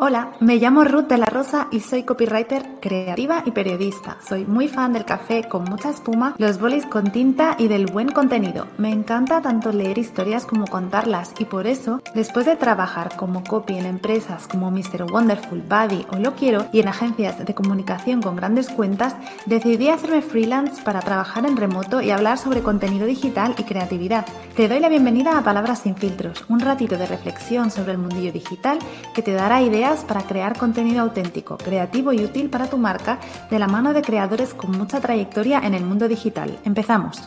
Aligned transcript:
Hola, 0.00 0.30
me 0.38 0.58
llamo 0.58 0.84
Ruth 0.84 1.08
de 1.08 1.18
la 1.18 1.26
Rosa 1.26 1.66
y 1.72 1.80
soy 1.80 2.04
copywriter 2.04 2.78
creativa 2.80 3.42
y 3.44 3.50
periodista. 3.50 4.16
Soy 4.24 4.44
muy 4.44 4.68
fan 4.68 4.92
del 4.92 5.04
café 5.04 5.48
con 5.48 5.64
mucha 5.64 5.90
espuma, 5.90 6.36
los 6.38 6.60
bolis 6.60 6.86
con 6.86 7.10
tinta 7.10 7.56
y 7.58 7.66
del 7.66 7.86
buen 7.86 8.12
contenido. 8.12 8.68
Me 8.78 8.92
encanta 8.92 9.42
tanto 9.42 9.72
leer 9.72 9.98
historias 9.98 10.46
como 10.46 10.68
contarlas 10.68 11.34
y 11.40 11.46
por 11.46 11.66
eso, 11.66 12.00
después 12.14 12.46
de 12.46 12.54
trabajar 12.54 13.16
como 13.16 13.42
copy 13.42 13.76
en 13.76 13.86
empresas 13.86 14.46
como 14.46 14.70
Mr. 14.70 15.10
Wonderful, 15.10 15.62
Buddy 15.62 16.06
o 16.12 16.18
Lo 16.18 16.36
Quiero 16.36 16.66
y 16.72 16.78
en 16.78 16.86
agencias 16.86 17.44
de 17.44 17.54
comunicación 17.56 18.22
con 18.22 18.36
grandes 18.36 18.68
cuentas, 18.68 19.16
decidí 19.46 19.88
hacerme 19.88 20.22
freelance 20.22 20.80
para 20.80 21.00
trabajar 21.00 21.44
en 21.44 21.56
remoto 21.56 22.00
y 22.02 22.12
hablar 22.12 22.38
sobre 22.38 22.62
contenido 22.62 23.04
digital 23.04 23.56
y 23.58 23.64
creatividad. 23.64 24.26
Te 24.54 24.68
doy 24.68 24.78
la 24.78 24.88
bienvenida 24.88 25.36
a 25.36 25.42
Palabras 25.42 25.80
sin 25.80 25.96
filtros, 25.96 26.44
un 26.48 26.60
ratito 26.60 26.96
de 26.96 27.06
reflexión 27.08 27.72
sobre 27.72 27.90
el 27.90 27.98
mundillo 27.98 28.30
digital 28.30 28.78
que 29.12 29.22
te 29.22 29.32
dará 29.32 29.60
ideas 29.60 29.87
para 29.88 30.26
crear 30.26 30.58
contenido 30.58 31.00
auténtico, 31.00 31.56
creativo 31.56 32.12
y 32.12 32.22
útil 32.22 32.50
para 32.50 32.68
tu 32.68 32.76
marca 32.76 33.18
de 33.50 33.58
la 33.58 33.66
mano 33.66 33.94
de 33.94 34.02
creadores 34.02 34.52
con 34.52 34.76
mucha 34.76 35.00
trayectoria 35.00 35.60
en 35.60 35.72
el 35.72 35.82
mundo 35.82 36.08
digital. 36.08 36.58
Empezamos. 36.66 37.26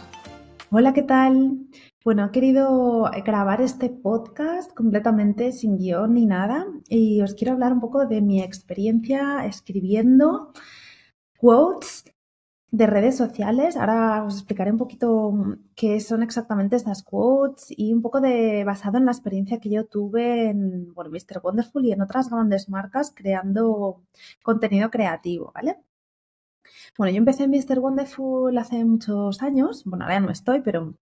Hola, 0.70 0.94
¿qué 0.94 1.02
tal? 1.02 1.58
Bueno, 2.05 2.26
he 2.26 2.32
querido 2.32 3.10
grabar 3.26 3.62
este 3.62 3.90
podcast 3.90 4.72
completamente 4.76 5.54
sin 5.54 5.80
guion 5.80 6.14
ni 6.14 6.28
nada 6.28 6.68
y 6.88 7.24
os 7.24 7.34
quiero 7.34 7.54
hablar 7.54 7.74
un 7.74 7.80
poco 7.80 8.05
de 8.05 8.22
mi 8.22 8.44
experiencia 8.44 9.44
escribiendo 9.48 10.54
quotes 11.40 12.11
de 12.72 12.88
redes 12.88 13.18
sociales. 13.18 13.76
Ahora 13.78 14.24
os 14.24 14.36
explicaré 14.36 14.72
un 14.72 14.78
poquito 14.78 15.34
qué 15.76 16.00
son 16.00 16.24
exactamente 16.24 16.76
estas 16.78 17.04
quotes 17.04 17.66
y 17.70 17.94
un 17.94 18.02
poco 18.02 18.22
de 18.22 18.64
basado 18.64 18.98
en 18.98 19.06
la 19.06 19.12
experiencia 19.12 19.60
que 19.60 19.70
yo 19.70 19.86
tuve 19.86 20.50
en 20.50 20.94
bueno, 20.94 21.12
Mr. 21.12 21.42
Wonderful 21.44 21.86
y 21.86 21.92
en 21.92 22.02
otras 22.02 22.30
grandes 22.30 22.70
marcas 22.70 23.14
creando 23.16 24.04
contenido 24.44 24.90
creativo, 24.90 25.52
¿vale? 25.54 25.78
Bueno, 26.98 27.12
yo 27.12 27.18
empecé 27.18 27.44
en 27.44 27.52
Mr. 27.52 27.80
Wonderful 27.80 28.58
hace 28.58 28.85
muchos 28.85 29.41
años, 29.41 29.84
bueno, 29.85 30.06
ahora 30.06 30.20
no 30.22 30.30
estoy, 30.32 30.62
pero 30.62 30.96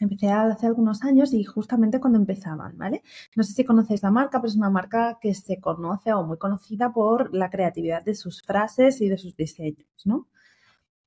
empecé 0.00 0.28
hace 0.30 0.66
algunos 0.66 1.02
años 1.04 1.32
y 1.34 1.44
justamente 1.44 2.00
cuando 2.00 2.18
empezaban, 2.18 2.76
¿vale? 2.78 3.02
No 3.36 3.42
sé 3.42 3.52
si 3.52 3.64
conocéis 3.64 4.02
la 4.02 4.10
marca, 4.10 4.40
pero 4.40 4.48
es 4.50 4.56
una 4.56 4.70
marca 4.70 5.18
que 5.20 5.34
se 5.34 5.60
conoce 5.60 6.12
o 6.12 6.24
muy 6.24 6.38
conocida 6.38 6.92
por 6.92 7.34
la 7.34 7.50
creatividad 7.50 8.04
de 8.04 8.14
sus 8.14 8.42
frases 8.42 9.00
y 9.00 9.08
de 9.08 9.18
sus 9.18 9.36
diseños, 9.36 9.88
¿no? 10.04 10.28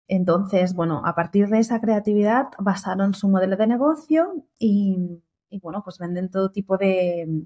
Entonces, 0.07 0.73
bueno, 0.73 1.01
a 1.05 1.15
partir 1.15 1.47
de 1.47 1.59
esa 1.59 1.79
creatividad 1.79 2.49
basaron 2.59 3.13
su 3.13 3.29
modelo 3.29 3.55
de 3.57 3.67
negocio 3.67 4.45
y, 4.59 5.21
bueno, 5.61 5.81
pues 5.83 5.97
venden 5.99 6.29
todo 6.29 6.51
tipo 6.51 6.77
de, 6.77 7.45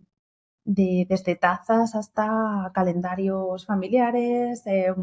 desde 0.65 1.35
tazas 1.35 1.95
hasta 1.95 2.71
calendarios 2.73 3.65
familiares, 3.65 4.63
eh, 4.65 4.93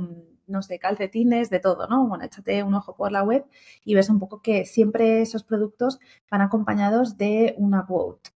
no 0.47 0.63
sé, 0.63 0.79
calcetines, 0.79 1.51
de 1.51 1.61
todo, 1.61 1.87
¿no? 1.89 2.07
Bueno, 2.07 2.25
échate 2.25 2.63
un 2.63 2.75
ojo 2.75 2.97
por 2.97 3.13
la 3.13 3.23
web 3.23 3.47
y 3.85 3.95
ves 3.95 4.11
un 4.11 4.19
poco 4.19 4.43
que 4.43 4.67
siempre 4.67 5.23
esos 5.23 5.45
productos 5.45 6.01
van 6.31 6.43
acompañados 6.43 7.17
de 7.17 7.55
una 7.57 7.87
quote. 7.87 8.31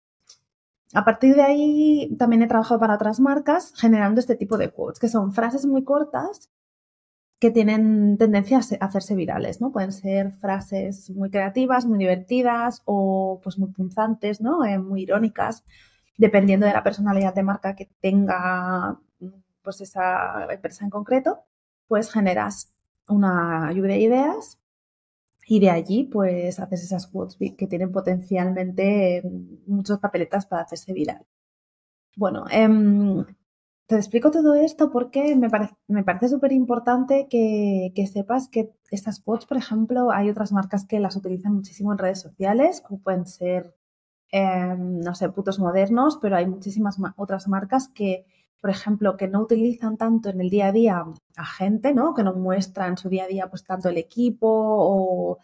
A 0.95 1.05
partir 1.05 1.35
de 1.35 1.43
ahí 1.43 2.17
también 2.19 2.43
he 2.43 2.47
trabajado 2.47 2.81
para 2.81 2.95
otras 2.95 3.21
marcas 3.21 3.75
generando 3.77 4.21
este 4.21 4.37
tipo 4.37 4.57
de 4.57 4.71
quotes, 4.71 4.99
que 4.99 5.09
son 5.09 5.33
frases 5.33 5.67
muy 5.67 5.85
cortas 5.85 6.51
que 7.39 7.51
tienen 7.51 8.19
tendencia 8.19 8.59
a 8.59 8.85
hacerse 8.85 9.15
virales, 9.15 9.61
¿no? 9.61 9.71
Pueden 9.71 9.93
ser 9.93 10.33
frases 10.33 11.11
muy 11.11 11.31
creativas, 11.31 11.87
muy 11.87 11.99
divertidas 11.99 12.83
o 12.85 13.41
pues 13.43 13.59
muy 13.59 13.71
punzantes, 13.71 14.41
¿no? 14.41 14.65
Eh, 14.65 14.79
muy 14.79 15.03
irónicas, 15.03 15.65
dependiendo 16.17 16.67
de 16.67 16.73
la 16.73 16.83
personalidad 16.83 17.35
de 17.35 17.45
marca 17.45 17.77
que 17.77 17.89
tenga 18.01 18.99
pues 19.63 19.81
esa 19.81 20.47
empresa 20.51 20.85
en 20.85 20.91
concreto, 20.91 21.45
pues 21.87 22.11
generas 22.11 22.73
una 23.09 23.73
lluvia 23.73 23.95
de 23.95 24.01
ideas 24.01 24.59
y 25.47 25.61
de 25.61 25.71
allí 25.71 26.05
pues 26.05 26.59
haces 26.61 26.85
esas 26.85 27.07
quotes 27.07 27.37
que 27.57 27.67
tienen 27.67 27.93
potencialmente 27.93 29.23
muchas 29.67 29.99
papeletas 29.99 30.47
para 30.47 30.63
hacerse 30.63 30.93
viral. 30.93 31.25
Bueno, 32.17 32.47
em, 32.51 33.25
te 33.89 33.97
explico 33.97 34.31
todo 34.31 34.55
esto 34.55 34.91
porque 34.91 35.35
me, 35.35 35.49
parece 35.49 36.29
súper 36.29 36.53
importante 36.53 37.27
que, 37.31 38.07
sepas 38.13 38.49
que 38.49 38.71
estas 38.91 39.19
quotes, 39.19 39.47
por 39.47 39.57
ejemplo, 39.57 40.11
hay 40.11 40.29
otras 40.29 40.53
marcas 40.53 40.85
que 40.87 41.01
las 41.01 41.17
utilizan 41.17 41.55
muchísimo 41.55 41.93
en 41.93 41.99
redes 41.99 42.21
sociales, 42.21 42.83
como 42.83 43.01
pueden 43.01 43.25
ser, 43.25 43.75
em, 44.31 45.01
no 45.01 45.15
sé, 45.15 45.31
putos 45.31 45.59
modernos, 45.59 46.19
pero 46.21 46.37
hay 46.37 46.47
muchísimas 46.47 46.99
otras 47.17 47.49
marcas 47.49 47.89
que, 47.89 48.27
por 48.61 48.69
ejemplo, 48.69 49.17
que 49.17 49.27
no 49.27 49.41
utilizan 49.41 49.97
tanto 49.97 50.29
en 50.29 50.43
el 50.43 50.51
día 50.51 50.67
a 50.67 50.73
día 50.73 51.05
a 51.37 51.47
gente, 51.47 51.95
¿no? 51.95 52.13
Que 52.15 52.25
no 52.25 52.35
muestran 52.35 52.99
su 52.99 53.09
día 53.09 53.25
a 53.25 53.29
día 53.29 53.49
pues 53.49 53.65
tanto 53.65 53.89
el 53.89 53.97
equipo 53.97 54.49
o 54.51 55.39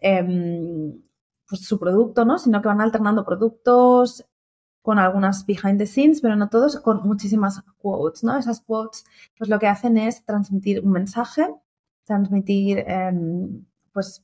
em, 0.00 1.00
pues, 1.48 1.64
su 1.64 1.78
producto, 1.78 2.24
¿no? 2.24 2.38
Sino 2.38 2.60
que 2.60 2.68
van 2.68 2.80
alternando 2.80 3.24
productos, 3.24 4.24
con 4.84 4.98
algunas 4.98 5.46
behind 5.46 5.78
the 5.78 5.86
scenes, 5.86 6.20
pero 6.20 6.36
no 6.36 6.50
todos, 6.50 6.78
con 6.80 7.08
muchísimas 7.08 7.62
quotes, 7.78 8.22
¿no? 8.22 8.36
Esas 8.36 8.60
quotes, 8.60 9.06
pues 9.38 9.48
lo 9.48 9.58
que 9.58 9.66
hacen 9.66 9.96
es 9.96 10.22
transmitir 10.26 10.82
un 10.84 10.92
mensaje, 10.92 11.48
transmitir, 12.04 12.84
em, 12.86 13.64
pues, 13.94 14.22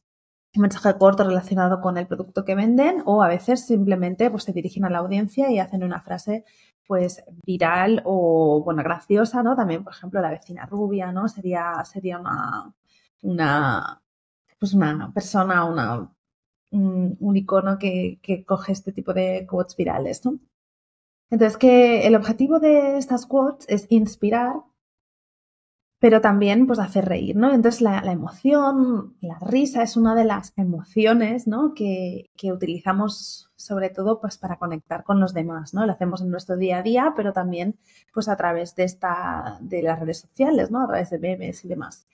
un 0.54 0.62
mensaje 0.62 0.98
corto 0.98 1.24
relacionado 1.24 1.80
con 1.80 1.96
el 1.96 2.06
producto 2.06 2.44
que 2.44 2.54
venden 2.54 3.02
o 3.06 3.22
a 3.22 3.28
veces 3.28 3.66
simplemente 3.66 4.30
pues 4.30 4.44
se 4.44 4.52
dirigen 4.52 4.84
a 4.84 4.90
la 4.90 4.98
audiencia 4.98 5.50
y 5.50 5.58
hacen 5.58 5.82
una 5.84 6.02
frase 6.02 6.44
pues 6.86 7.24
viral 7.46 8.02
o 8.04 8.62
bueno 8.64 8.82
graciosa 8.82 9.42
no 9.42 9.56
también 9.56 9.84
por 9.84 9.94
ejemplo 9.94 10.20
la 10.20 10.30
vecina 10.30 10.66
rubia 10.66 11.12
no 11.12 11.28
sería 11.28 11.84
sería 11.84 12.18
una 12.18 12.74
una 13.22 14.02
pues 14.58 14.74
una 14.74 15.12
persona 15.14 15.64
una 15.64 16.10
un, 16.72 17.36
icono 17.36 17.78
que, 17.78 18.18
que, 18.22 18.44
coge 18.44 18.72
este 18.72 18.92
tipo 18.92 19.12
de 19.14 19.46
quotes 19.48 19.76
virales 19.76 20.24
no 20.24 20.38
entonces, 21.30 21.56
que 21.56 22.06
el 22.06 22.16
objetivo 22.16 22.58
de 22.58 22.98
estas 22.98 23.26
quotes 23.26 23.66
es 23.68 23.86
inspirar, 23.88 24.52
pero 26.00 26.20
también 26.20 26.66
pues 26.66 26.78
hacer 26.78 27.04
reír, 27.04 27.36
¿no? 27.36 27.52
Entonces, 27.52 27.82
la, 27.82 28.00
emoción, 28.10 29.16
la 29.20 29.38
risa 29.38 29.82
es 29.82 29.96
una 29.96 30.14
de 30.14 30.24
las 30.24 30.52
emociones, 30.56 31.46
¿no? 31.46 31.74
Que, 31.74 32.30
utilizamos 32.42 33.50
sobre 33.54 33.90
todo 33.90 34.20
pues 34.20 34.38
para 34.38 34.56
conectar 34.56 35.04
con 35.04 35.20
los 35.20 35.34
demás, 35.34 35.74
¿no? 35.74 35.84
Lo 35.86 35.92
hacemos 35.92 36.22
en 36.22 36.30
nuestro 36.30 36.56
día 36.56 36.78
a 36.78 36.82
día, 36.82 37.12
pero 37.14 37.32
también 37.32 37.78
pues 38.14 38.28
a 38.28 38.36
través 38.36 38.74
de 38.74 38.84
esta, 38.84 39.58
de 39.60 39.82
las 39.82 40.00
redes 40.00 40.20
sociales, 40.20 40.70
¿no? 40.70 40.82
A 40.82 40.88
través 40.88 41.10
de 41.10 41.18
memes 41.18 41.64
y 41.64 41.68
demás. 41.68 42.08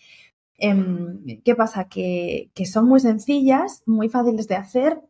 Em, 0.59 1.41
¿Qué 1.45 1.55
pasa? 1.55 1.85
Que, 1.89 2.51
que 2.55 2.67
son 2.67 2.89
muy 2.89 3.01
sencillas, 3.01 3.83
muy 3.87 4.09
fáciles 4.09 4.49
de 4.49 4.57
hacer, 4.57 5.01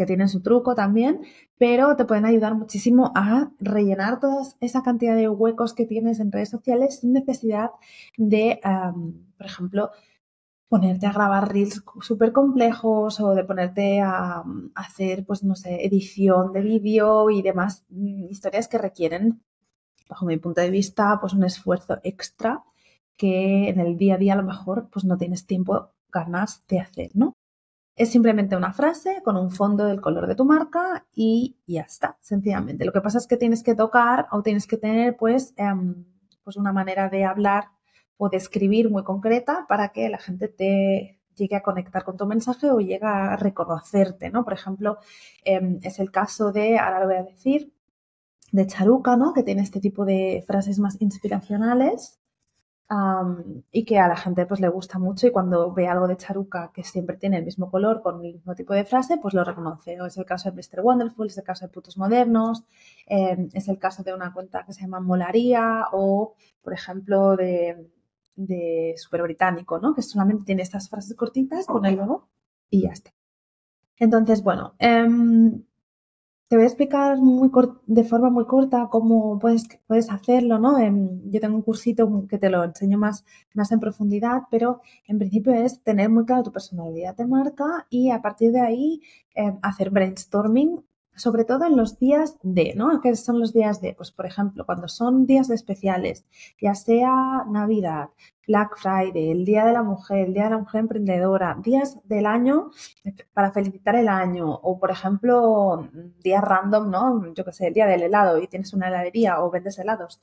que 0.00 0.06
tienen 0.06 0.30
su 0.30 0.40
truco 0.40 0.74
también, 0.74 1.20
pero 1.58 1.94
te 1.94 2.06
pueden 2.06 2.24
ayudar 2.24 2.54
muchísimo 2.54 3.12
a 3.14 3.50
rellenar 3.58 4.18
toda 4.18 4.44
esa 4.60 4.82
cantidad 4.82 5.14
de 5.14 5.28
huecos 5.28 5.74
que 5.74 5.84
tienes 5.84 6.20
en 6.20 6.32
redes 6.32 6.48
sociales 6.48 7.00
sin 7.00 7.12
necesidad 7.12 7.72
de, 8.16 8.60
por 9.36 9.46
ejemplo, 9.46 9.90
ponerte 10.70 11.06
a 11.06 11.12
grabar 11.12 11.52
reels 11.52 11.84
súper 12.00 12.32
complejos 12.32 13.20
o 13.20 13.34
de 13.34 13.44
ponerte 13.44 14.00
a, 14.00 14.42
hacer, 14.74 15.26
pues 15.26 15.44
no 15.44 15.54
sé, 15.54 15.84
edición 15.84 16.54
de 16.54 16.62
vídeo 16.62 17.28
y 17.28 17.42
demás 17.42 17.84
mm, 17.90 18.24
historias 18.30 18.68
que 18.68 18.78
requieren, 18.78 19.42
bajo 20.08 20.24
mi 20.24 20.38
punto 20.38 20.62
de 20.62 20.70
vista, 20.70 21.18
pues 21.20 21.34
un 21.34 21.44
esfuerzo 21.44 21.98
extra 22.04 22.64
que 23.18 23.68
en 23.68 23.80
el 23.80 23.98
día 23.98 24.14
a 24.14 24.18
día 24.18 24.32
a 24.32 24.36
lo 24.36 24.44
mejor 24.44 24.88
pues 24.90 25.04
no 25.04 25.18
tienes 25.18 25.44
tiempo, 25.44 25.90
ganas 26.10 26.64
de 26.68 26.80
hacer, 26.80 27.10
¿no? 27.12 27.34
Es 28.00 28.12
simplemente 28.12 28.56
una 28.56 28.72
frase 28.72 29.20
con 29.22 29.36
un 29.36 29.50
fondo 29.50 29.84
del 29.84 30.00
color 30.00 30.26
de 30.26 30.34
tu 30.34 30.46
marca 30.46 31.04
y 31.14 31.58
ya 31.66 31.82
está, 31.82 32.16
sencillamente. 32.22 32.86
Lo 32.86 32.92
que 32.92 33.02
pasa 33.02 33.18
es 33.18 33.26
que 33.26 33.36
tienes 33.36 33.62
que 33.62 33.74
tocar 33.74 34.26
o 34.32 34.42
tienes 34.42 34.66
que 34.66 34.78
tener 34.78 35.18
pues, 35.18 35.52
em, 35.58 36.06
pues 36.42 36.56
una 36.56 36.72
manera 36.72 37.10
de 37.10 37.26
hablar 37.26 37.64
o 38.16 38.30
de 38.30 38.38
escribir 38.38 38.88
muy 38.88 39.04
concreta 39.04 39.66
para 39.68 39.90
que 39.90 40.08
la 40.08 40.16
gente 40.16 40.48
te 40.48 41.20
llegue 41.34 41.56
a 41.56 41.62
conectar 41.62 42.02
con 42.02 42.16
tu 42.16 42.24
mensaje 42.24 42.70
o 42.70 42.80
llegue 42.80 43.04
a 43.04 43.36
reconocerte, 43.36 44.30
¿no? 44.30 44.44
Por 44.44 44.54
ejemplo, 44.54 44.96
em, 45.44 45.78
es 45.82 45.98
el 45.98 46.10
caso 46.10 46.52
de, 46.52 46.78
ahora 46.78 47.00
lo 47.00 47.06
voy 47.06 47.16
a 47.16 47.24
decir, 47.24 47.70
de 48.50 48.66
Charuca, 48.66 49.18
¿no? 49.18 49.34
Que 49.34 49.42
tiene 49.42 49.60
este 49.60 49.78
tipo 49.78 50.06
de 50.06 50.42
frases 50.46 50.78
más 50.78 50.96
inspiracionales 51.02 52.19
y 53.70 53.84
que 53.84 53.98
a 54.00 54.08
la 54.08 54.16
gente 54.16 54.46
pues 54.46 54.60
le 54.60 54.68
gusta 54.68 54.98
mucho 54.98 55.28
y 55.28 55.30
cuando 55.30 55.72
ve 55.72 55.86
algo 55.86 56.08
de 56.08 56.16
Charuca 56.16 56.72
que 56.74 56.82
siempre 56.82 57.16
tiene 57.16 57.38
el 57.38 57.44
mismo 57.44 57.70
color 57.70 58.02
con 58.02 58.24
el 58.24 58.34
mismo 58.34 58.54
tipo 58.56 58.74
de 58.74 58.84
frase, 58.84 59.16
pues 59.18 59.32
lo 59.32 59.44
reconoce. 59.44 59.96
es 60.04 60.16
el 60.16 60.24
caso 60.24 60.50
de 60.50 60.56
Mr. 60.56 60.80
Wonderful, 60.82 61.28
es 61.28 61.38
el 61.38 61.44
caso 61.44 61.66
de 61.66 61.72
Putos 61.72 61.96
Modernos, 61.96 62.64
em, 63.06 63.48
es 63.52 63.68
el 63.68 63.78
caso 63.78 64.02
de 64.02 64.12
una 64.12 64.32
cuenta 64.32 64.64
que 64.66 64.72
se 64.72 64.80
llama 64.82 64.98
Molaría 64.98 65.86
o, 65.92 66.34
por 66.62 66.72
ejemplo, 66.72 67.36
de, 67.36 67.88
de 68.34 68.94
Super 68.96 69.22
Británico, 69.22 69.78
¿no? 69.78 69.94
Que 69.94 70.02
solamente 70.02 70.44
tiene 70.44 70.62
estas 70.62 70.88
frases 70.88 71.16
cortitas 71.16 71.66
con 71.66 71.86
el 71.86 71.96
logo 71.96 72.28
y 72.70 72.82
ya 72.82 72.90
está. 72.90 73.12
Entonces, 73.98 74.42
bueno, 74.42 74.74
em, 74.78 75.62
te 76.50 76.56
voy 76.56 76.64
a 76.64 76.66
explicar 76.66 77.16
muy 77.18 77.48
de 77.86 78.02
forma 78.02 78.28
muy 78.28 78.44
corta 78.44 78.88
cómo 78.90 79.38
puedes, 79.38 79.68
puedes 79.86 80.10
hacerlo, 80.10 80.58
¿no? 80.58 80.80
yo 81.30 81.40
tengo 81.40 81.54
un 81.54 81.62
cursito 81.62 82.26
que 82.28 82.38
te 82.38 82.50
lo 82.50 82.64
enseño 82.64 82.98
más, 82.98 83.24
más 83.54 83.70
en 83.70 83.78
profundidad, 83.78 84.42
pero 84.50 84.80
en 85.06 85.18
principio 85.18 85.52
es 85.52 85.80
tener 85.84 86.08
muy 86.10 86.24
claro 86.24 86.42
tu 86.42 86.50
personalidad 86.50 87.16
de 87.16 87.28
marca 87.28 87.86
y 87.88 88.10
a 88.10 88.20
partir 88.20 88.50
de 88.50 88.62
ahí 88.62 89.00
eh, 89.36 89.56
hacer 89.62 89.90
brainstorming 89.90 90.82
sobre 91.20 91.44
todo 91.44 91.66
en 91.66 91.76
los 91.76 91.98
días 91.98 92.36
de, 92.42 92.74
¿no? 92.74 93.00
¿Qué 93.00 93.14
son 93.14 93.40
los 93.40 93.52
días 93.52 93.80
de? 93.80 93.94
Pues, 93.94 94.10
por 94.10 94.26
ejemplo, 94.26 94.64
cuando 94.64 94.88
son 94.88 95.26
días 95.26 95.50
especiales, 95.50 96.24
ya 96.60 96.74
sea 96.74 97.44
Navidad, 97.48 98.08
Black 98.48 98.76
Friday, 98.78 99.30
el 99.30 99.44
Día 99.44 99.64
de 99.66 99.72
la 99.72 99.82
Mujer, 99.82 100.26
el 100.26 100.34
Día 100.34 100.44
de 100.44 100.50
la 100.50 100.58
Mujer 100.58 100.80
Emprendedora, 100.80 101.56
días 101.62 101.98
del 102.04 102.26
año 102.26 102.70
para 103.34 103.52
felicitar 103.52 103.96
el 103.96 104.08
año, 104.08 104.50
o 104.50 104.78
por 104.78 104.90
ejemplo, 104.90 105.88
días 106.24 106.42
random, 106.42 106.90
¿no? 106.90 107.34
Yo 107.34 107.44
qué 107.44 107.52
sé, 107.52 107.68
el 107.68 107.74
día 107.74 107.86
del 107.86 108.02
helado 108.02 108.40
y 108.40 108.48
tienes 108.48 108.72
una 108.72 108.88
heladería 108.88 109.42
o 109.42 109.50
vendes 109.50 109.78
helados, 109.78 110.18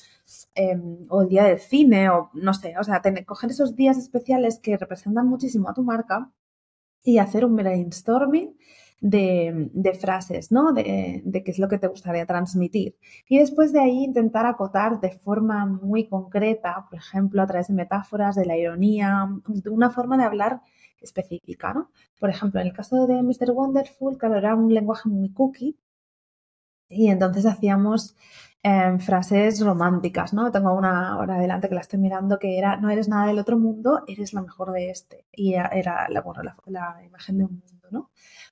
em, 0.56 1.06
o 1.10 1.22
el 1.22 1.30
día 1.30 1.44
del 1.44 1.60
cine, 1.60 2.10
o 2.10 2.30
no 2.34 2.54
sé, 2.54 2.76
o 2.80 2.84
sea, 2.84 3.02
coger 3.26 3.52
esos 3.52 3.76
días 3.76 3.98
especiales 3.98 4.60
que 4.60 4.78
representan 4.78 5.28
muchísimo 5.28 5.70
a 5.70 5.74
tu 5.74 5.84
marca 5.84 6.32
y 7.04 7.20
hacer 7.20 7.46
un 7.46 7.56
brainstorming 7.56 8.58
de, 9.02 9.98
frases, 10.00 10.52
¿no? 10.52 10.74
De, 10.74 11.22
de, 11.26 11.44
qué 11.44 11.52
es 11.52 11.60
lo 11.60 11.68
que 11.68 11.78
te 11.78 11.88
gustaría 11.88 12.26
transmitir. 12.26 12.98
Y 13.28 13.40
después 13.40 13.74
de 13.74 13.80
ahí 13.80 14.04
intentar 14.04 14.46
acotar 14.46 15.00
de 15.00 15.12
forma 15.12 15.66
muy 15.66 16.08
concreta, 16.08 16.86
por 16.90 17.00
ejemplo, 17.00 17.42
a 17.42 17.48
través 17.48 17.68
de 17.68 17.74
metáforas, 17.74 18.36
de 18.36 18.46
la 18.46 18.58
ironía, 18.58 19.28
de 19.48 19.70
una 19.70 19.90
forma 19.90 20.18
de 20.18 20.24
hablar 20.24 20.62
específica, 21.02 21.74
¿no? 21.74 21.92
Por 22.20 22.30
ejemplo, 22.30 22.60
en 22.60 22.68
el 22.68 22.74
caso 22.74 23.08
de 23.08 23.22
Mr. 23.22 23.52
Wonderful, 23.52 24.18
claro, 24.18 24.38
era 24.38 24.56
un 24.56 24.74
lenguaje 24.74 25.10
muy 25.10 25.32
cookie, 25.32 25.78
y 26.90 27.10
entonces 27.10 27.46
hacíamos 27.46 28.16
em, 28.64 29.00
frases 29.00 29.64
románticas, 29.64 30.34
¿no? 30.34 30.52
Tengo 30.52 30.74
una 30.74 31.14
ahora 31.14 31.36
adelante 31.36 31.70
que 31.70 31.76
la 31.76 31.82
estoy 31.82 32.00
mirando 32.00 32.40
que 32.40 32.58
era, 32.58 32.78
no 32.78 32.90
eres 32.90 33.08
nada 33.10 33.28
del 33.28 33.40
otro 33.40 33.58
mundo, 33.58 34.04
eres 34.08 34.34
la 34.34 34.42
mejor 34.42 34.72
de 34.72 34.90
este. 34.90 35.26
Y 35.32 35.54
era, 35.54 36.08
la, 36.10 36.22
bueno, 36.22 36.44
la, 36.66 37.04
imagen 37.06 37.38
de 37.40 37.46
un 37.46 37.62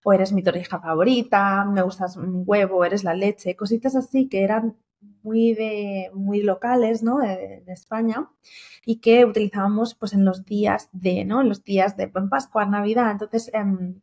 O 0.04 0.14
eres 0.14 0.32
mi 0.34 0.44
torrija 0.44 0.80
favorita, 0.80 1.66
me 1.66 1.82
gustas 1.82 2.18
un 2.18 2.44
huevo, 2.46 2.86
eres 2.86 3.04
la 3.04 3.14
leche, 3.14 3.56
cositas 3.56 3.96
así 3.96 4.28
que 4.30 4.44
eran 4.44 4.76
muy 5.24 5.54
de 5.54 6.12
muy 6.14 6.42
locales, 6.42 7.04
¿no? 7.04 7.18
De, 7.18 7.64
España 7.68 8.30
y 8.86 8.98
que 8.98 9.26
utilizábamos 9.26 9.96
pues 9.96 10.14
en 10.14 10.24
los 10.26 10.46
días 10.46 10.90
de, 10.92 11.26
¿no? 11.26 11.42
En 11.42 11.50
los 11.50 11.64
días 11.64 11.98
de 11.98 12.08
Pascua, 12.08 12.66
Navidad. 12.66 13.12
Entonces 13.12 13.50
em, 13.54 14.00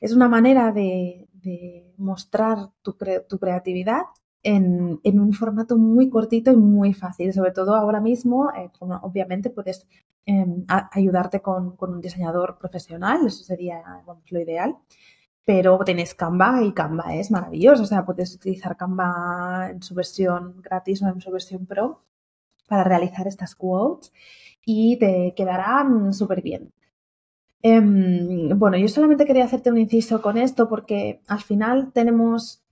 es 0.00 0.12
una 0.12 0.28
manera 0.28 0.72
de, 0.72 1.28
de 1.32 1.92
mostrar 1.96 2.70
tu, 2.82 2.96
tu 3.28 3.38
creatividad 3.38 4.02
en, 4.42 5.00
en, 5.02 5.20
un 5.20 5.32
formato 5.32 5.76
muy 5.76 6.08
cortito 6.08 6.50
y 6.52 6.56
muy 6.56 6.94
fácil. 6.94 7.32
Sobre 7.32 7.52
todo 7.52 7.74
ahora 7.74 8.00
mismo, 8.00 8.50
eh, 8.56 8.70
obviamente 9.02 9.50
puedes 9.50 9.86
em, 10.26 10.64
ayudarte 10.68 11.40
con, 11.40 11.76
con, 11.76 11.94
un 11.94 12.00
diseñador 12.00 12.58
profesional, 12.58 13.26
eso 13.26 13.44
sería 13.44 13.82
lo 14.30 14.40
ideal. 14.40 14.76
Pero 15.44 15.80
tienes 15.84 16.14
Canva 16.14 16.62
y 16.62 16.72
Canva 16.72 17.14
es 17.14 17.30
maravilloso. 17.30 17.82
O 17.82 17.86
sea, 17.86 18.04
puedes 18.04 18.34
utilizar 18.34 18.76
Canva 18.76 19.70
en 19.70 19.82
su 19.82 19.94
versión 19.94 20.60
gratis 20.62 21.02
o 21.02 21.08
en 21.08 21.20
su 21.20 21.30
versión 21.30 21.66
pro 21.66 22.02
para 22.68 22.84
realizar 22.84 23.26
estas 23.26 23.54
quotes 23.56 24.12
y 24.64 24.98
te 24.98 25.34
quedarán 25.36 26.14
súper 26.14 26.42
bien. 26.42 26.72
Em, 27.62 28.58
bueno, 28.58 28.76
yo 28.78 28.88
solamente 28.88 29.26
quería 29.26 29.44
hacerte 29.44 29.70
un 29.70 29.78
inciso 29.78 30.22
con 30.22 30.38
esto 30.38 30.68
porque 30.68 31.20
al 31.26 31.40
final 31.40 31.92
tenemos, 31.92 32.62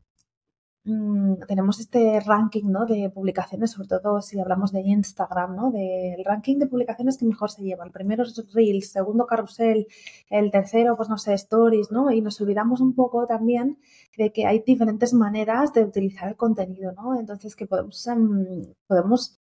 mm, 0.89 1.47
tenemos 1.47 1.79
este 1.81 2.21
ranking 2.21 2.65
¿no? 2.67 2.87
de 2.87 3.11
publicaciones, 3.11 3.73
sobre 3.73 3.89
todo 3.89 4.21
si 4.23 4.41
hablamos 4.41 4.73
de 4.73 4.81
Instagram, 4.81 5.55
¿no? 5.55 5.71
del 5.71 6.25
ranking 6.25 6.59
de 6.59 6.67
publicaciones 6.67 7.19
que 7.19 7.27
mejor 7.27 7.51
se 7.51 7.63
lleva. 7.63 7.85
El 7.85 7.93
primero 7.93 8.23
es 8.25 8.43
Reels, 8.53 8.91
segundo 8.91 9.27
Carrusel, 9.27 9.87
el 10.31 10.51
tercero, 10.51 10.97
pues 10.97 11.09
no 11.09 11.19
sé, 11.19 11.35
Stories, 11.35 11.91
¿no? 11.93 12.11
Y 12.11 12.21
nos 12.21 12.41
olvidamos 12.41 12.81
un 12.81 12.95
poco 12.95 13.27
también 13.27 13.79
de 14.17 14.33
que 14.33 14.47
hay 14.47 14.63
diferentes 14.67 15.15
maneras 15.15 15.73
de 15.73 15.85
utilizar 15.85 16.29
el 16.29 16.37
contenido, 16.37 16.93
¿no? 16.93 17.19
Entonces 17.19 17.55
que 17.55 17.67
podemos, 17.67 18.07
em, 18.07 18.75
podemos 18.87 19.39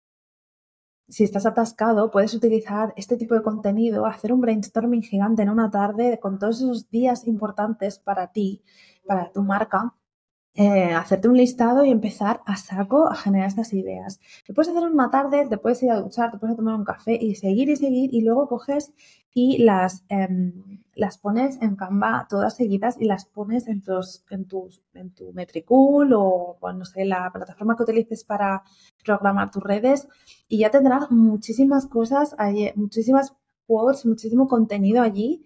si 1.08 1.24
estás 1.24 1.46
atascado, 1.46 2.10
puedes 2.10 2.34
utilizar 2.34 2.94
este 2.96 3.16
tipo 3.16 3.34
de 3.34 3.42
contenido, 3.42 4.06
hacer 4.06 4.32
un 4.32 4.40
brainstorming 4.40 5.02
gigante 5.02 5.42
en 5.42 5.50
una 5.50 5.70
tarde 5.70 6.18
con 6.20 6.38
todos 6.38 6.56
esos 6.56 6.90
días 6.90 7.26
importantes 7.26 7.98
para 7.98 8.32
ti, 8.32 8.62
para 9.06 9.30
tu 9.30 9.42
marca, 9.42 9.94
eh, 10.56 10.92
hacerte 10.92 11.28
un 11.28 11.36
listado 11.36 11.84
y 11.84 11.90
empezar 11.90 12.40
a 12.46 12.56
saco 12.56 13.10
a 13.10 13.16
generar 13.16 13.48
estas 13.48 13.72
ideas. 13.72 14.20
Te 14.46 14.54
puedes 14.54 14.70
hacer 14.70 14.88
una 14.88 15.10
tarde, 15.10 15.48
te 15.48 15.58
puedes 15.58 15.82
ir 15.82 15.90
a 15.90 16.00
duchar, 16.00 16.30
te 16.30 16.38
puedes 16.38 16.56
tomar 16.56 16.76
un 16.76 16.84
café 16.84 17.18
y 17.20 17.34
seguir 17.34 17.68
y 17.70 17.76
seguir 17.76 18.14
y 18.14 18.20
luego 18.20 18.48
coges 18.48 18.92
y 19.32 19.58
las, 19.64 20.04
em, 20.08 20.80
las 20.94 21.18
pones 21.18 21.60
en 21.60 21.74
Canva 21.74 22.28
todas 22.30 22.54
seguidas 22.54 22.96
y 23.00 23.06
las 23.06 23.24
pones 23.24 23.66
en, 23.66 23.82
tus, 23.82 24.24
en, 24.30 24.46
tus, 24.46 24.80
en 24.94 25.10
tu 25.10 25.32
Metricool 25.32 26.12
o, 26.14 26.56
no 26.72 26.84
sé, 26.84 27.04
la 27.04 27.32
plataforma 27.32 27.76
que 27.76 27.82
utilices 27.82 28.22
para 28.22 28.62
programar 29.04 29.50
tus 29.50 29.62
redes 29.62 30.06
y 30.48 30.58
ya 30.58 30.70
tendrás 30.70 31.10
muchísimas 31.10 31.86
cosas, 31.86 32.36
muchísimas 32.76 33.34
quotes, 33.66 34.06
muchísimo 34.06 34.46
contenido 34.46 35.02
allí 35.02 35.44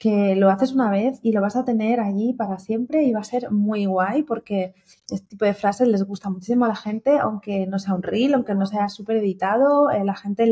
que 0.00 0.34
lo 0.34 0.48
haces 0.48 0.72
una 0.72 0.90
vez 0.90 1.20
y 1.22 1.32
lo 1.32 1.42
vas 1.42 1.56
a 1.56 1.64
tener 1.66 2.00
allí 2.00 2.32
para 2.32 2.58
siempre 2.58 3.04
y 3.04 3.12
va 3.12 3.20
a 3.20 3.24
ser 3.24 3.50
muy 3.50 3.84
guay 3.84 4.22
porque 4.22 4.74
este 5.10 5.26
tipo 5.28 5.44
de 5.44 5.52
frases 5.52 5.88
les 5.88 6.04
gusta 6.04 6.30
muchísimo 6.30 6.64
a 6.64 6.68
la 6.68 6.74
gente, 6.74 7.18
aunque 7.18 7.66
no 7.66 7.78
sea 7.78 7.94
un 7.94 8.02
reel, 8.02 8.32
aunque 8.32 8.54
no 8.54 8.64
sea 8.64 8.88
súper 8.88 9.18
editado, 9.18 9.90
eh, 9.90 10.02
la 10.02 10.16
gente 10.16 10.50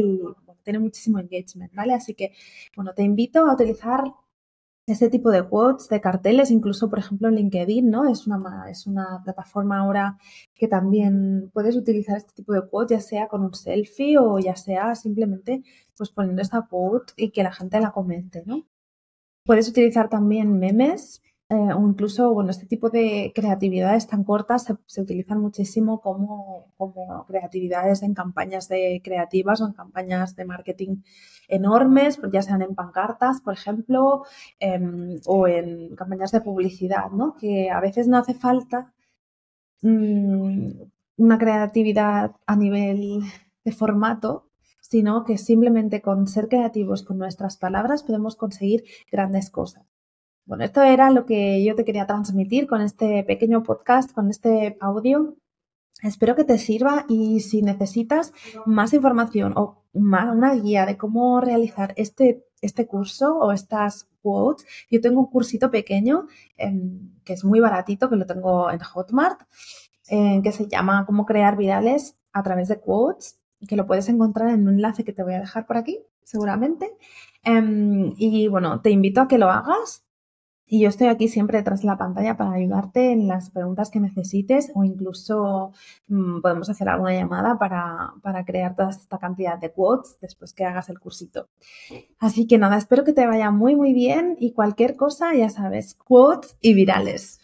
tiene 0.63 0.79
muchísimo 0.81 1.19
engagement, 1.19 1.75
¿vale? 1.75 1.95
Así 1.95 2.15
que, 2.15 2.35
bueno, 2.77 2.93
te 2.95 3.03
invito 3.03 3.47
a 3.47 3.55
utilizar 3.55 4.05
este 4.87 5.09
tipo 5.09 5.31
de 5.31 5.49
quotes, 5.49 5.89
de 5.89 6.01
carteles, 6.03 6.51
incluso, 6.51 6.91
por 6.91 6.99
ejemplo, 6.99 7.31
LinkedIn, 7.31 7.89
¿no? 7.91 8.07
Es 8.07 8.27
una, 8.27 8.71
es 8.71 8.87
una 8.87 9.23
plataforma 9.25 9.79
ahora 9.79 10.19
que 10.55 10.69
también 10.69 11.51
puedes 11.55 11.75
utilizar 11.75 12.19
este 12.19 12.35
tipo 12.35 12.53
de 12.53 12.69
quotes, 12.69 12.99
ya 12.99 13.01
sea 13.01 13.29
con 13.29 13.43
un 13.43 13.55
selfie 13.55 14.19
o 14.19 14.39
ya 14.39 14.57
sea 14.57 14.95
simplemente 14.95 15.63
pues 15.97 16.11
poniendo 16.11 16.43
esta 16.43 16.67
quote 16.69 17.15
y 17.17 17.31
que 17.31 17.43
la 17.43 17.53
gente 17.53 17.81
la 17.81 17.93
comente, 17.93 18.43
¿no? 18.45 18.67
Puedes 19.49 19.67
utilizar 19.67 20.11
también 20.11 20.59
memes 20.59 21.23
eh, 21.49 21.55
o 21.55 21.81
incluso, 21.89 22.35
bueno, 22.35 22.51
este 22.51 22.67
tipo 22.67 22.91
de 22.91 23.33
creatividades 23.35 24.07
tan 24.07 24.23
cortas 24.23 24.67
se, 24.85 25.01
utilizan 25.01 25.41
muchísimo 25.41 26.03
como, 26.03 26.67
creatividades 27.27 28.03
en 28.03 28.13
campañas 28.13 28.69
de 28.69 29.01
creativas 29.03 29.63
o 29.63 29.67
en 29.67 29.73
campañas 29.73 30.37
de 30.37 30.45
marketing 30.45 30.97
enormes, 31.49 32.21
ya 32.31 32.43
sean 32.43 32.61
en 32.61 32.75
pancartas, 32.75 33.41
por 33.41 33.55
ejemplo, 33.55 34.25
em, 34.61 35.19
o 35.25 35.49
en 35.49 35.97
campañas 35.97 36.31
de 36.31 36.43
publicidad, 36.43 37.11
¿no? 37.11 37.35
Que 37.35 37.71
a 37.71 37.81
veces 37.81 38.07
no 38.07 38.19
hace 38.19 38.35
falta 38.35 38.93
mm, 39.81 40.73
una 41.17 41.39
creatividad 41.39 42.33
a 42.47 42.55
nivel 42.57 43.23
de 43.65 43.73
formato, 43.73 44.48
sino 44.89 45.25
que 45.25 45.39
simplemente 45.39 46.01
con 46.01 46.27
ser 46.27 46.49
creativos 46.49 47.03
con 47.03 47.19
nuestras 47.19 47.57
palabras 47.57 48.03
podemos 48.03 48.37
conseguir 48.37 48.85
grandes 49.11 49.51
cosas. 49.51 49.85
Bueno, 50.47 50.65
esto 50.65 50.83
era 50.83 51.11
lo 51.11 51.27
que 51.27 51.63
yo 51.63 51.75
te 51.75 51.85
quería 51.85 52.07
transmitir 52.07 52.67
con 52.67 52.81
este 52.81 53.23
pequeño 53.23 53.63
podcast, 53.63 54.13
con 54.13 54.31
este 54.31 54.79
audio. 54.81 55.37
Espero 56.03 56.35
que 56.37 56.45
te 56.45 56.57
sirva 56.57 57.05
y 57.07 57.41
si 57.41 57.61
necesitas 57.61 58.33
más 58.65 58.95
información 58.95 59.53
o 59.57 59.85
una 59.93 60.55
guía 60.55 60.87
de 60.87 60.97
cómo 60.97 61.41
realizar 61.41 61.93
este, 61.97 62.47
este 62.63 62.87
curso 62.87 63.37
o 63.37 63.53
estas 63.53 64.09
quotes, 64.23 64.65
yo 64.91 65.01
tengo 65.03 65.21
un 65.21 65.27
cursito 65.27 65.71
pequeño 65.71 66.29
em, 66.57 67.11
que 67.25 67.35
es 67.35 67.45
muy 67.45 67.61
baratito, 67.61 68.09
que 68.09 68.17
lo 68.17 68.25
tengo 68.25 68.71
en 68.71 68.79
Hotmart, 68.79 69.43
eh, 70.09 70.41
que 70.43 70.53
se 70.53 70.67
llama 70.67 71.05
Cómo 71.05 71.27
crear 71.27 71.59
virales 71.59 72.17
a 72.33 72.43
través 72.43 72.69
de 72.69 72.81
quotes 72.81 73.38
que 73.67 73.77
lo 73.77 73.87
puedes 73.87 74.09
encontrar 74.09 74.51
en 74.51 74.69
un 74.69 74.75
enlace 74.75 75.05
que 75.05 75.13
te 75.13 75.23
voy 75.23 75.35
a 75.35 75.41
dejar 75.41 75.67
por 75.67 75.77
aquí, 75.77 75.99
seguramente. 76.23 76.97
Em, 77.43 78.15
y 78.17 78.49
bueno, 78.49 78.81
te 78.81 78.91
invito 78.91 79.21
a 79.21 79.29
que 79.29 79.39
lo 79.39 79.51
hagas. 79.51 80.05
Y 80.71 80.81
yo 80.83 80.91
estoy 80.91 81.07
aquí 81.07 81.29
siempre 81.29 81.57
detrás 81.57 81.81
de 81.81 81.87
la 81.87 81.97
pantalla 81.97 82.37
para 82.37 82.53
ayudarte 82.53 83.11
en 83.11 83.27
las 83.27 83.49
preguntas 83.49 83.91
que 83.91 84.01
necesites 84.01 84.71
o 84.75 84.85
incluso 84.85 85.73
mm, 86.09 86.43
podemos 86.43 86.69
hacer 86.69 86.91
alguna 86.91 87.15
llamada 87.15 87.59
para, 87.59 88.13
para, 88.23 88.45
crear 88.45 88.77
toda 88.77 88.91
esta 88.91 89.19
cantidad 89.19 89.59
de 89.59 89.73
quotes 89.73 90.19
después 90.21 90.53
que 90.53 90.67
hagas 90.67 90.91
el 90.91 91.01
cursito. 91.01 91.49
Así 92.19 92.47
que 92.47 92.59
nada, 92.59 92.77
espero 92.77 93.03
que 93.03 93.15
te 93.15 93.27
vaya 93.27 93.51
muy 93.51 93.77
muy 93.77 93.95
bien 93.95 94.37
y 94.39 94.53
cualquier 94.53 94.95
cosa, 94.95 95.35
ya 95.35 95.49
sabes, 95.49 95.95
quotes 95.95 96.59
y 96.61 96.75
virales. 96.75 97.38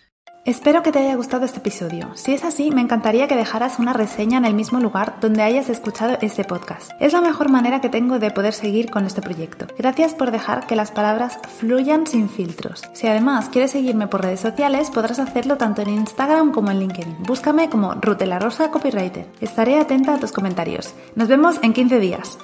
Espero 0.45 0.83
que 0.83 0.93
te 0.93 0.99
haya 0.99 1.17
gustado 1.17 1.47
este 1.47 1.61
episodio. 1.61 2.11
Si 2.17 2.35
es 2.35 2.45
así, 2.45 2.71
me 2.71 2.83
encantaría 2.83 3.27
que 3.27 3.35
dejaras 3.35 3.79
una 3.79 3.95
reseña 3.95 4.37
en 4.37 4.45
el 4.45 4.53
mismo 4.53 4.79
lugar 4.79 5.15
donde 5.19 5.41
hayas 5.41 5.71
escuchado 5.71 6.19
este 6.21 6.45
podcast. 6.45 6.91
Es 7.01 7.15
la 7.15 7.23
mejor 7.23 7.49
manera 7.49 7.81
que 7.81 7.89
tengo 7.89 8.19
de 8.19 8.31
poder 8.31 8.53
seguir 8.53 8.91
con 8.91 9.07
este 9.07 9.23
proyecto. 9.23 9.67
Gracias 9.79 10.13
por 10.13 10.33
dejar 10.33 10.67
que 10.67 10.77
las 10.77 10.91
palabras 10.91 11.39
fluyan 11.59 12.07
sin 12.07 12.29
filtros. 12.29 12.83
Si 12.93 13.07
además 13.07 13.49
quieres 13.49 13.71
seguirme 13.71 14.07
por 14.07 14.21
redes 14.21 14.41
sociales, 14.41 14.91
podrás 14.91 15.19
hacerlo 15.19 15.57
tanto 15.57 15.81
en 15.81 15.89
Instagram 15.89 16.53
como 16.53 16.71
en 16.71 16.81
LinkedIn. 16.81 17.23
Búscame 17.23 17.71
como 17.71 17.95
Rutela 17.95 18.39
Rosa 18.39 18.71
Copywriter. 18.71 19.27
Estaré 19.41 19.79
atenta 19.79 20.13
a 20.13 20.19
tus 20.19 20.33
comentarios. 20.33 20.95
Nos 21.15 21.29
vemos 21.29 21.59
en 21.63 21.73
15 21.73 21.99
días. 22.01 22.37